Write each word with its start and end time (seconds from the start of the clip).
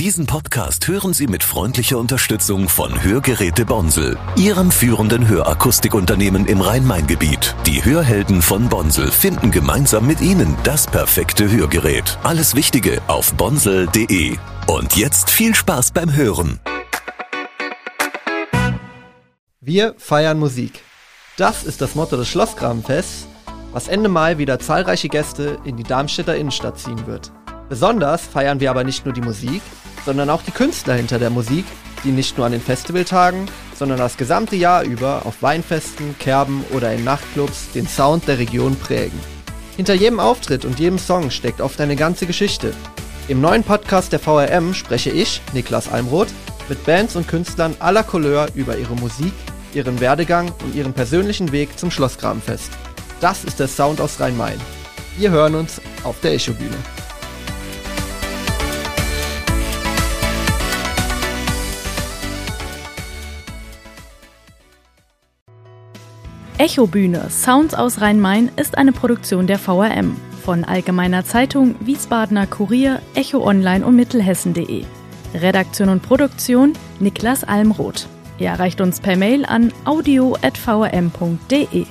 Diesen 0.00 0.24
Podcast 0.24 0.88
hören 0.88 1.12
Sie 1.12 1.26
mit 1.26 1.44
freundlicher 1.44 1.98
Unterstützung 1.98 2.70
von 2.70 3.02
Hörgeräte 3.02 3.66
Bonsel, 3.66 4.16
Ihrem 4.34 4.70
führenden 4.70 5.28
Hörakustikunternehmen 5.28 6.46
im 6.46 6.62
Rhein-Main-Gebiet. 6.62 7.54
Die 7.66 7.84
Hörhelden 7.84 8.40
von 8.40 8.70
Bonsel 8.70 9.10
finden 9.10 9.50
gemeinsam 9.50 10.06
mit 10.06 10.22
Ihnen 10.22 10.56
das 10.64 10.86
perfekte 10.86 11.50
Hörgerät. 11.50 12.18
Alles 12.22 12.54
Wichtige 12.54 13.02
auf 13.08 13.34
bonsel.de. 13.34 14.38
Und 14.66 14.96
jetzt 14.96 15.28
viel 15.28 15.54
Spaß 15.54 15.90
beim 15.90 16.14
Hören. 16.16 16.60
Wir 19.60 19.94
feiern 19.98 20.38
Musik. 20.38 20.80
Das 21.36 21.62
ist 21.62 21.82
das 21.82 21.94
Motto 21.94 22.16
des 22.16 22.28
Schlossgrabenfests, 22.28 23.26
was 23.70 23.86
Ende 23.86 24.08
Mai 24.08 24.38
wieder 24.38 24.58
zahlreiche 24.58 25.08
Gäste 25.08 25.58
in 25.64 25.76
die 25.76 25.84
Darmstädter 25.84 26.36
Innenstadt 26.36 26.78
ziehen 26.78 27.06
wird. 27.06 27.32
Besonders 27.68 28.26
feiern 28.26 28.58
wir 28.58 28.70
aber 28.70 28.82
nicht 28.82 29.04
nur 29.04 29.14
die 29.14 29.20
Musik, 29.20 29.62
sondern 30.04 30.30
auch 30.30 30.42
die 30.42 30.50
Künstler 30.50 30.94
hinter 30.94 31.18
der 31.18 31.30
Musik, 31.30 31.64
die 32.04 32.10
nicht 32.10 32.36
nur 32.36 32.46
an 32.46 32.52
den 32.52 32.60
Festivaltagen, 32.60 33.46
sondern 33.74 33.98
das 33.98 34.16
gesamte 34.16 34.56
Jahr 34.56 34.82
über 34.82 35.26
auf 35.26 35.42
Weinfesten, 35.42 36.16
Kerben 36.18 36.64
oder 36.70 36.92
in 36.92 37.04
Nachtclubs 37.04 37.72
den 37.72 37.86
Sound 37.86 38.26
der 38.28 38.38
Region 38.38 38.76
prägen. 38.76 39.18
Hinter 39.76 39.94
jedem 39.94 40.20
Auftritt 40.20 40.64
und 40.64 40.78
jedem 40.78 40.98
Song 40.98 41.30
steckt 41.30 41.60
oft 41.60 41.80
eine 41.80 41.96
ganze 41.96 42.26
Geschichte. 42.26 42.74
Im 43.28 43.40
neuen 43.40 43.62
Podcast 43.62 44.12
der 44.12 44.18
VRM 44.18 44.74
spreche 44.74 45.10
ich, 45.10 45.40
Niklas 45.52 45.90
Almroth, 45.90 46.28
mit 46.68 46.84
Bands 46.84 47.16
und 47.16 47.28
Künstlern 47.28 47.76
aller 47.78 48.02
Couleur 48.02 48.48
über 48.54 48.76
ihre 48.76 48.96
Musik, 48.96 49.32
ihren 49.72 50.00
Werdegang 50.00 50.52
und 50.64 50.74
ihren 50.74 50.92
persönlichen 50.92 51.52
Weg 51.52 51.78
zum 51.78 51.90
Schlossgrabenfest. 51.90 52.70
Das 53.20 53.44
ist 53.44 53.60
der 53.60 53.68
Sound 53.68 54.00
aus 54.00 54.20
Rhein-Main. 54.20 54.60
Wir 55.16 55.30
hören 55.30 55.54
uns 55.54 55.80
auf 56.04 56.20
der 56.20 56.34
Echo-Bühne. 66.60 66.60
Echobühne 66.60 67.30
Sounds 67.30 67.74
aus 67.74 68.02
Rhein-Main 68.02 68.50
ist 68.56 68.76
eine 68.76 68.92
Produktion 68.92 69.46
der 69.46 69.58
VRM 69.58 70.14
von 70.44 70.64
Allgemeiner 70.64 71.24
Zeitung, 71.24 71.74
Wiesbadener 71.80 72.46
Kurier, 72.46 73.00
Echo 73.14 73.42
Online 73.42 73.86
und 73.86 73.96
Mittelhessen.de. 73.96 74.84
Redaktion 75.34 75.88
und 75.88 76.02
Produktion 76.02 76.74
Niklas 76.98 77.44
Almroth. 77.44 78.08
Ihr 78.38 78.48
erreicht 78.48 78.82
uns 78.82 79.00
per 79.00 79.16
Mail 79.16 79.46
an 79.46 79.72
audio.vrm.de. 79.86 81.86